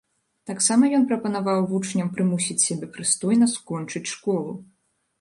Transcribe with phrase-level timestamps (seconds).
[0.51, 4.61] Таксама ён прапанаваў вучням прымусіць сябе прыстойна скончыць школу.